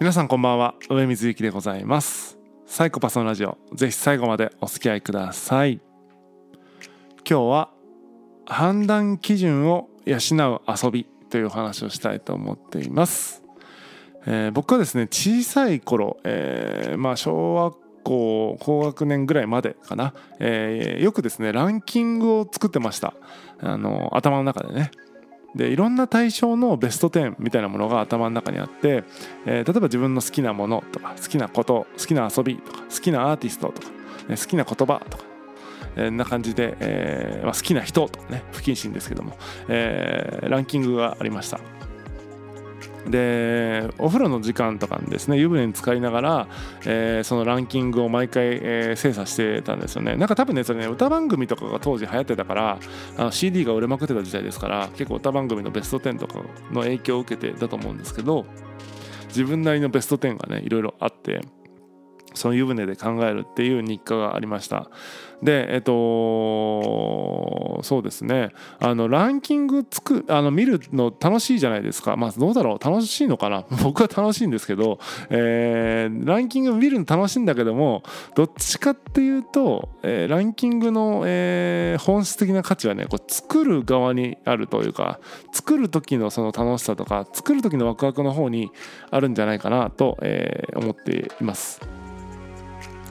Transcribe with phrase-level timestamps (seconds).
[0.00, 0.76] 皆さんこんばんは。
[0.88, 2.38] 上水幸でございます。
[2.64, 3.58] サイコパスのラジオ。
[3.74, 5.78] ぜひ最後までお付き合いください。
[7.28, 7.70] 今日は
[8.46, 13.42] 判断基準を養う遊びという話をしたいと思っています。
[14.24, 23.12] えー、僕はですね小さい頃、えー、まあ小学校高学年ぐらいまでかな、えー、よくですねランキングを作ってました。
[23.58, 24.92] あの頭の中でね。
[25.54, 29.04] でいろんな対象のベスト10みたいなものが頭の中にあって、
[29.46, 33.88] えー、例えば自分の好きなものとか好きなこと好きな遊びとか好きなアーティストとか、
[34.28, 35.30] 好きな言葉とか
[35.96, 39.36] えー、な感じで、えーまあ、好きな人とかね不謹慎ですけども、
[39.68, 41.79] えー、ランキングがありました。
[43.08, 46.48] でお風呂の時間とかにですね湯船に浸かりながら、
[46.84, 50.16] えー、そのランキングを毎回、えー、精査してたんですよね。
[50.16, 52.78] なんか多分ねそれね歌番組とかが当時流行ってたから
[53.16, 58.44] あの CD が売れまくってた時代ですから結構歌番組のベスト10とかの影響を受けてだと思うんですけど
[59.28, 61.40] 自分なりのベスト10がねいろいろあって
[62.34, 64.90] その湯船で考えるっていう日課がありました。
[65.42, 68.50] でえっとそうですね。
[68.78, 72.16] あのランキングつくあの見るの楽しいじゃないですか。
[72.16, 72.84] まあどうだろう。
[72.84, 73.64] 楽しいのかな。
[73.82, 74.98] 僕は楽しいんですけど、
[75.30, 78.02] えー、ランキング見るの楽しいんだけども
[78.34, 85.20] どっちかっていうと、えー、ランキングの、えー、本質的な価値はねこう作る側にあるというか
[85.52, 88.70] 作る時のその楽しさとか作る時のワクワクの方に
[89.10, 91.80] あるんじゃないかなと、えー、思っています。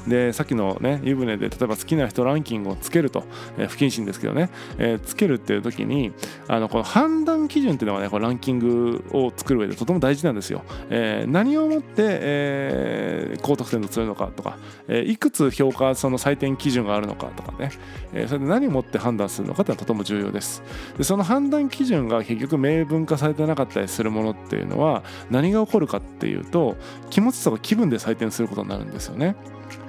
[0.07, 3.23] でさっきのね湯船で例えば好きな人ランキングをつけると、
[3.57, 6.13] えー、不謹慎ですけどね、えー、つけるっていう時に
[6.47, 10.63] あのこの判断基準っていうのがねこのランキングを作る上でとても大事なんですよ。
[10.89, 17.71] えー、何をもって、え、高得点とするのかとか、え、いくつ評価その採点基準があるのかとかね、
[18.13, 20.63] え、それで何をもって判断するのかっていうのはとても重要です。
[20.97, 26.77] でその判断基準が結局明文化されてなかったりするものっていうのは何が起こるかっていうと
[27.09, 29.35] 気持ちとか気分で採点することになるんですよね。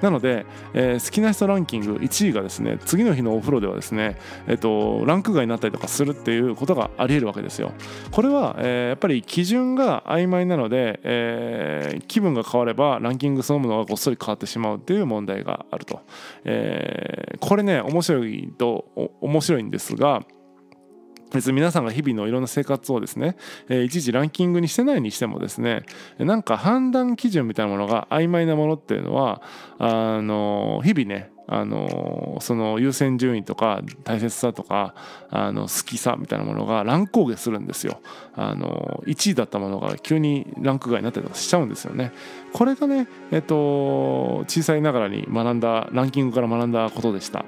[0.03, 7.73] なので、えー、好きな人ランキング1位がですね次の日のお風呂ではですね、えーと、ランク外になったりとかするっていうことがありえるわけですよ。
[8.11, 16.01] これは、えー、やっぱり基準が曖昧なので、えー、気分が変わればランキングそのものがごっそり変わってしまうっていう問題があると。
[16.45, 18.87] え、これね面白いと
[19.21, 20.23] 面白いんですが
[21.33, 23.37] 別に皆さんが日々のいろんな生活をですね、
[23.69, 25.83] えー、いちいちランキングにしてないにしてもですね
[26.19, 29.43] なんか判断基準みたいなものが曖昧なものっていうのは
[29.79, 34.95] あの日々ねあのその優先順位とか大切さとか
[35.31, 38.01] あの好きさみたいなものが乱高下するんですよ。
[38.37, 42.13] あの1位だったものが急にランク外になったりとかしちゃうんですよね。
[42.53, 47.45] これがね、えっと、小さいながらに学んだランキングから学んだことでした。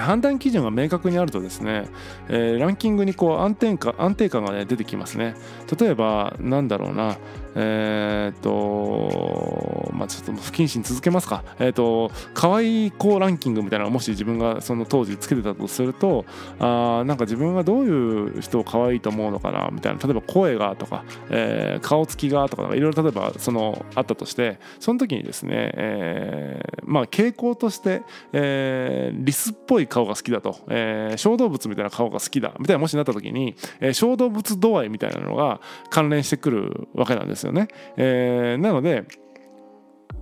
[0.00, 1.88] 判断基準が明確にあるとですね、
[2.28, 5.34] えー、ランキングにこう安定感安定感が、ね、出てきますね。
[5.78, 7.16] 例えばなんだろうな。
[7.54, 11.44] えー、っとまあちょっと不謹慎続けますか。
[11.58, 16.24] えー、っと可愛い子ランキングみたいなのもし自分がその当時つけてたとすると
[16.58, 20.00] あなんか自分がどういう人を可愛いと思うのかなみたいな。
[20.02, 28.02] 例えば声がとか、えー、顔つきがとかいろいろ例えばそのあったとしてその時にですね、えー、まあ傾向として、
[28.32, 32.54] えー、リスっぽい顔が好きだと、えー、小動物みたいな顔が好きだ。
[32.58, 37.68] みたいなもしなった時に、えー、小動物度合いみたいなのが関連してくるわけなんですですよね。
[37.96, 39.04] えー、なので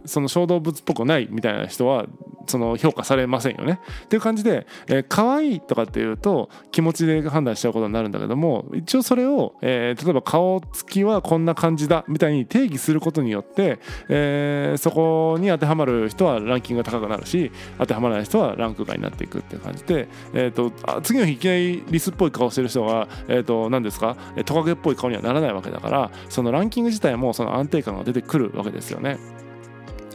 [0.04, 2.06] その小動物っぽくないみたいな人は
[2.46, 3.80] その評価されませんよね。
[4.04, 13.78] っていう感じで、えー、可愛いとかっていうと気持ちで判断しちゃうことになるんだけども一応それを、えー、例えば顔つきはこんな感じだみたいに定義することによって、
[14.08, 20.72] えー、そこに当てはまる人はランキングが高くなるし当てはまらない人はランク外になっていくっていう感じで、えーと、
[21.02, 24.16] 次の日いきなりリスっぽい顔してる人が、えーと、何ですか？
[24.44, 29.18] トカゲっぽい顔にはならないわけだからそのランキング自体もその安定感が出てくるわけですよね。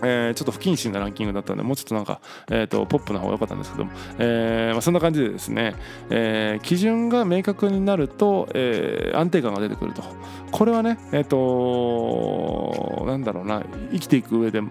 [0.04, 2.20] えー、ちょっと不謹慎なランキングだったんでもうちょっとなんか、
[2.50, 5.76] えーと、ポップな方が良かったんですけども、えーまあ、そんな感じでですね、
[6.10, 10.04] えー、基準が明確になると、え、安定感が出てくると。
[10.52, 14.62] これはねえっ、となんだろうな生きていく上で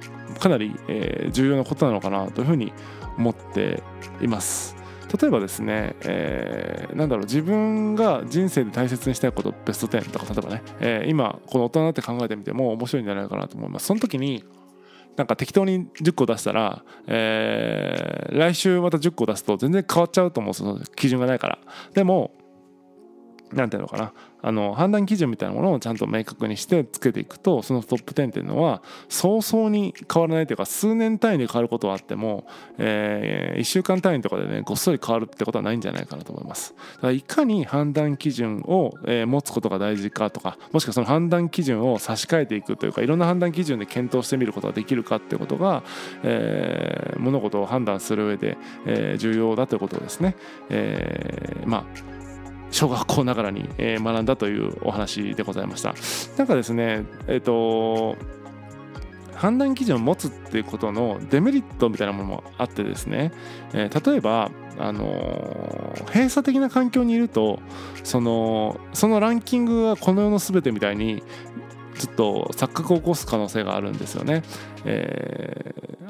[0.41, 2.73] かなり、え、重要なことなのかなというふうに
[3.19, 3.83] 思って
[4.21, 4.77] います。
[5.21, 13.87] 例えばですね、えー、なんだろう自分が人生で大切にしたいことベスト10とか例えばね、えー、今この大人になって考えてみても面白いんじゃないかなと思います。
[13.87, 14.45] その時に
[15.17, 21.59] なんか適当に10個出したら、えー、来週また10個出すと全然変わっちゃうと思うその基準がないから。
[21.93, 22.33] でも
[23.55, 24.13] なんていうのかな。
[24.47, 32.45] あの判断基準みたいなものをちゃんと明確にしてつけていくとそのトップ10っていうのは早々に変わらないというか数年単位で変わることはあっても、
[32.77, 36.75] えー、1週間単位とかでねごっそり変わるってことはないんじゃないかなと思います。
[36.97, 45.85] だからいかに判断基準を、えー、持つことが大事かとかもしくはその判断基準を差し替えていくというかいろんな判断基準で検討してみることができるかっていうことが、
[46.23, 50.37] えー、物事を判断する上で、えー、重要だということをですね、
[50.69, 52.14] えー、まあ
[52.75, 55.95] 小学校ながらに、え学んだというお話でございました
[56.37, 58.17] なんかですねえっ、と
[59.35, 63.33] 判断基準を持つっていうことのデメリットみたいなものもあってですね、
[63.73, 67.61] えー、例えばあのー、閉鎖的な環境にいると
[68.03, 71.23] そのそのランキングがこの世の全てみたいに
[71.99, 74.43] ちょっと錯覚を起こす可能性があるんですよね。
[74.85, 75.64] え、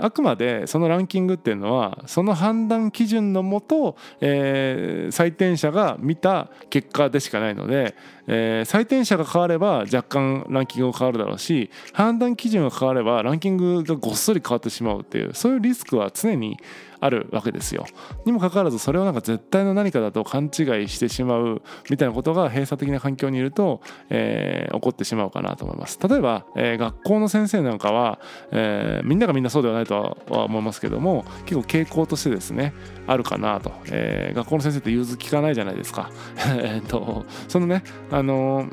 [0.04, 7.94] あくまでそのランキングっていうのはその判断基準のもと、えー、採点者が見た結果でしかないので、
[8.26, 16.58] えー、採点者が変われば若干ランキングが変わるだろうし判断基準が変わればランキングがごっそり変わってしまうっていうそういうリスクは常に
[17.04, 17.84] あるわけですよ。
[18.24, 21.60] にもかかわらずそれをなんか絶対の何かだと勘違いしてしまう
[21.90, 25.98] みたいなことが閉鎖的な環境にいると、えー、起こってしまうかなと思います。
[26.08, 28.20] 例えば、えー、学校の先生なんかは、
[28.52, 32.72] えー、みんながみんなそうではないとは思いますけども結構傾向としてですね
[33.06, 36.10] あるかなと、えー、学校の先生って融通聞かないじゃないですか。
[36.56, 38.66] えっとそのねあの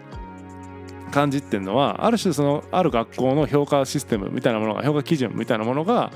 [1.11, 6.11] 感じっていうのはある種そのある学校の評価システムみたいなものが評価基準みたいなものが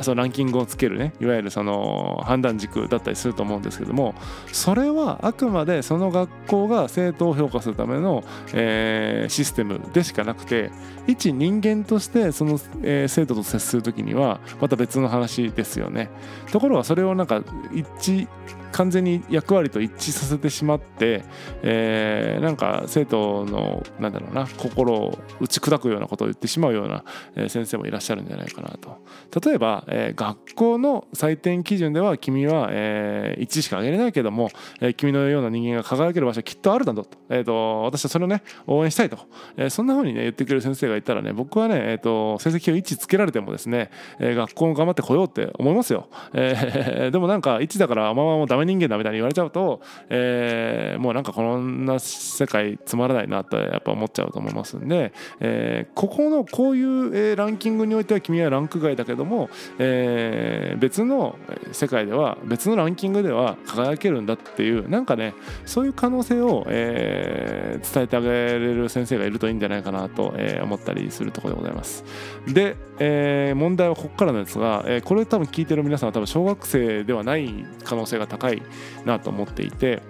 [0.00, 4.14] そのランキングをつけるねいわゆるその判断軸だったりすると思うんですけども
[4.52, 10.70] それはあくまでその学校が生徒を評価するための、えー、システムでしかなくて
[11.06, 16.10] 一人間としてその、えー、生徒と接する時にはまた別の話ですよね。
[16.52, 17.42] ところがそれをなんか
[17.72, 18.28] 一致
[18.76, 21.24] 完全に役割と一致させてしまって、
[21.62, 27.04] えー、なんか生徒のなんだろうな心を打ち砕くようなことを言ってしまうような、
[27.48, 28.98] 先生もいらっしゃるんじゃないかなと。
[29.40, 34.50] 例えば、え、学校の採点基準では君は、え、1しか上げれないけども、
[34.80, 39.18] え、君のような人間が輝ける場所はきっとあるだろうと,、えーと、私はそれをね応援したいと、
[39.56, 61.38] え、そんな風にね言ってくれる先生がいたらね僕はね、えーと、成績を1つけられてもですね、え、学校も頑張ってこようって思いますよ、え、 でもなんか1だからあままもうダメ人間だみたいに言われちゃうと、え、もうなんかこんな世界つまらないなってやっぱ思っちゃうと思いますんで、え、ここのこういう、え、ランキングにおいては君はランク外だけども、えー、別の
[61.72, 65.34] 世界では別のランキングでは輝けるんだっていうなんかね
[65.64, 72.04] そういう可能性を、えー、伝えてあげれる先生がいるといいんじゃないかなと、えー、思ったりするところでございます。
[72.46, 78.62] で、えー、問題はここからなんですが、えー、これ多分聞いてる皆さんは多分小学生ではない可能性が高い
[79.04, 80.02] なと思っていて。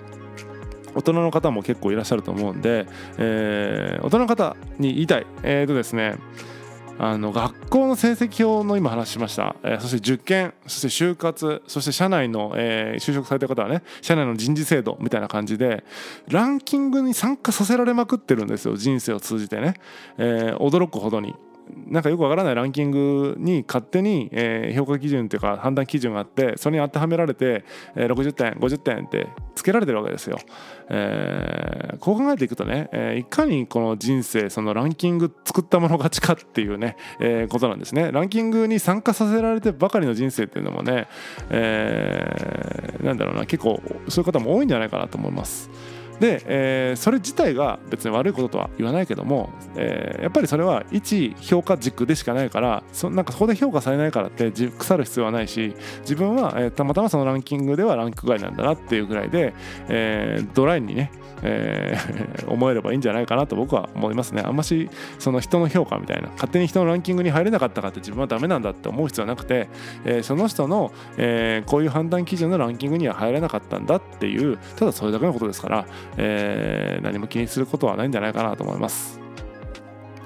[0.94, 2.86] 大人の方も結構いらっしゃると思うんで、
[3.18, 5.26] えー、大人の方に言いたい。
[5.42, 6.16] えーとですね、
[6.98, 15.84] あの学校の成績表の今話しました、えー、そして受験そして就活そして社内の、えー、就職された方はね社内の人事制度みたいな感じで
[16.28, 19.74] ランキングに参加させられまくってるんですよ人生を通じてね、
[20.16, 21.34] えー、驚くほどに。
[21.88, 27.64] なんかよくわからないランキングに勝手に、え、評価基準というか判断基準があってそれに当てはめられて、
[27.94, 30.38] え、60点50点ってつけられてるわけですよ。
[30.88, 38.12] えー、こう考えていくとね、え、いかにこの人生そのランキング作ったもの勝ちかっていうね、えー、ことなんですね。
[38.12, 41.08] ランキングに参加させられてばかりの人生っていうのもね、
[41.50, 45.70] えー、なんだろうな結構そういう方も多いんじゃないかなと思います。
[46.20, 59.54] で、えー、それ自体が別に悪いこととは言わないけども、えー、やっぱりそれは一評価軸でしかないからそなんかそこで評価されないからって腐る必要はないし自分は、えー、たまたまそのランキングではランク外なんだなっていうぐらいで、
[59.88, 61.10] えー、ドライにね、
[61.42, 64.42] えー、 思えればいいんじゃないかなと僕は思いますね。
[64.44, 69.68] あんましその人の評価みたいな勝手に人のランキングに入れなかったかって自分はダメなんだって思う必要はなくて、
[70.04, 79.25] えー、その人の、えー、こういう判断基準のランキングには入れなかったんだっていうただそれだけのことですからえー、何も気にすることはないんじゃないかなと思います。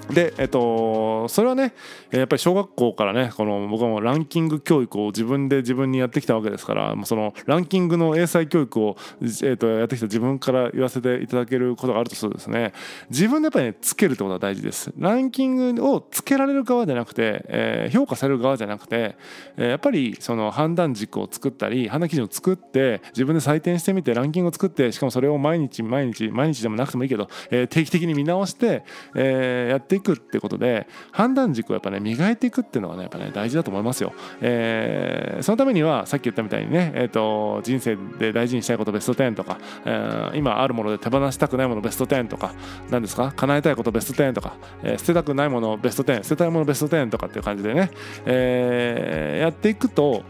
[0.09, 1.73] で、えっと、それはね、
[2.11, 8.97] やっぱり小学校からね、この僕はもうランキング教育を自分で自分にやってきたわけですから、そのランキングの英才教育を、
[9.43, 12.73] えっと、やってきた自分から言わせていただけることがあるとするとですね、
[13.09, 14.91] 自分でやっぱりね、つけるってことが大事です。
[14.97, 19.15] ランキングをつけられる側じゃなくて、えー、評価される側じゃなくて、
[19.57, 28.83] えー、やっぱりその判断軸を作ったり、判断基準を作って、自分で採点してみて、ランキングを作って、しかもそれを毎日毎日、毎日でもなくてもいいけど、えー、定期的に見直して、
[29.15, 42.53] えー、やってていくってことで判断軸をやっぱね磨いていくっていうのがねやっぱね大事だと思いますよ、えー、そのためにはさっき言ったみたいにね、えーと、人生で大事にしたいことベスト10とか、えー、今あるもので手放したくないものベスト10とか
[42.89, 43.33] 何ですか？
[43.35, 47.91] 叶えたいことベスト10とか、えー、捨てたくないものベスト10捨てたいものベスト10とかっていう感じでね、
[48.25, 50.23] えー、やっていくと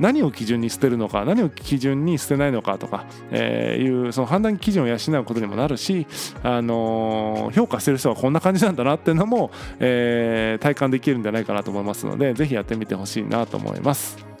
[0.00, 6.06] 何を基準に捨てるのか何を基準に捨てないのかとか、えー、いうその判断基準を養うことにもなるし、
[6.42, 14.33] あのー、評価してる人はこんな感じなんだなっていうのも、えー、体感できるんじゃないかなと思いますので是非やってみてほしいなと思います。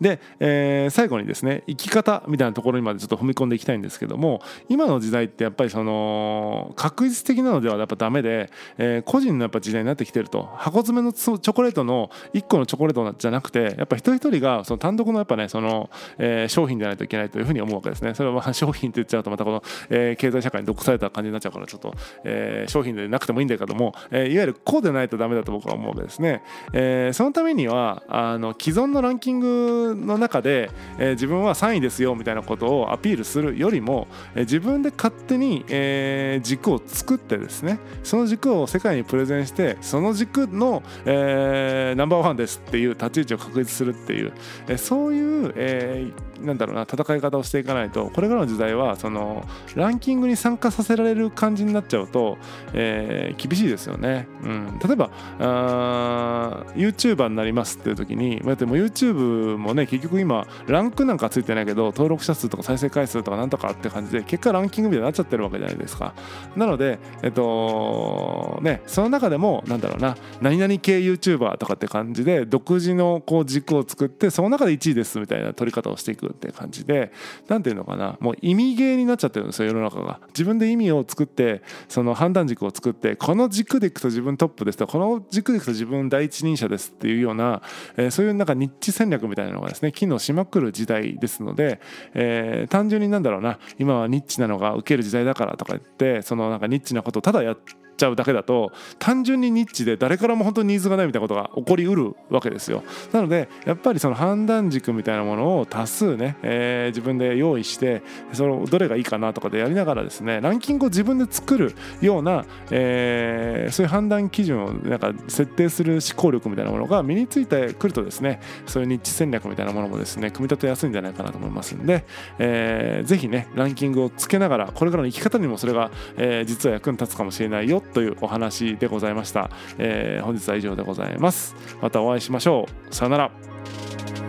[0.00, 18.14] で、えー、最後にですね生き方みたいなところにまでちょっと踏み込んでいきたいんですけども今の時代ってやっぱりその確実的なのではやっぱダメで、えー、個人のやっぱ時代になってきてると箱詰めのチョコレートの1個のチョコレートじゃなくてやっぱ一人一人がその単独のやっぱねその、えー、商品でないといけないというふうに思うわけですね。
[18.14, 44.32] それはまあ商品って言っちゃうとまたこの、えー、経済社会に毒された感じになっちゃうからちょっと、えー、商品でなくてもいいんだけども、えー、いわゆるこうでないとダメだと僕は思うわけですね、えー、そのためにはあの既存のランキングの中でえー、自分は3位ですよみたいなことをアピールするよりも、えー、自分で勝手に、えー、軸を作ってですねその軸を世界にプレゼンしてその軸の、えナンバーワンですっていう立ち位置を確立するっていう、
[44.68, 46.06] えそういう、え
[46.40, 52.38] なんだろうな戦い方をしていかないとこれからの時代はそのランキングに参加させられる感じになっちゃうと、
[52.72, 66.14] えー、厳しいですよね、うん、例えばあ YouTuber になりますっていう時にでも YouTube もねね結局今ランクなんかついてないけど登録者数とか再生回数とかなんとかって感じで結果ランキングみたいになっちゃってるわけじゃないですか。
[66.56, 77.12] なのでえっとねその中でもなんだろうな何々系 YouTuber とかって感じで独自のこう軸を作ってその中で1位ですみたいな取り方をしていくって感じで
[77.48, 80.20] 何ていうのかなもう意味ゲーになっちゃってるんですよ世の中が。
[80.28, 87.62] 自分で意味を作ってその判断軸を作ってこの軸でいくと自分トップですとこの軸でいくと自分第一人者ですっていうような、
[87.96, 91.80] えー、そういうなんかニッチ戦略みたいなのががですね機能しまくる時代ですので、
[92.14, 102.82] えー、単純になんだろうな今はニッチなのが受ける時代だからとか言ってそのなんかニッチなことをただやってちゃうだけだと単純にニッチで誰からも本当にニーズがないみたいなことが起こりうるわけですよ。
[103.12, 122.04] なのでやっぱりその判断軸みたいなものを多数ね、えー、自分で用意してそのどれがいいかなとかでやりながらですねランキングを自分で作るような、えー、そういう判断基準をなんか設定する思考力みたいなものが身についてくるとですねそういうニッチ戦略みたいなものもですね組み立てやすいんじゃないかなと思いますんで、
[122.38, 131.54] えー、ぜひねランキングをつけながらこれからの生き方にもそれが、えー、実は役に立つかもしれないよというお話でございました、えー、本日は以上でございます。
[131.80, 132.94] またお会いしましょう。
[132.94, 134.25] さよなら。